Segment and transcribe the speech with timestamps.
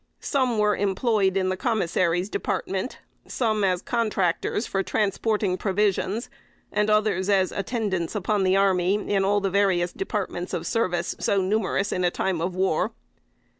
[0.19, 6.27] Some were employed in the Commissary's Department; some as contractors for transporting provisions;
[6.71, 11.39] and others as attendants upon the army in all the various departments of service, so
[11.39, 12.93] numerous in a time of war.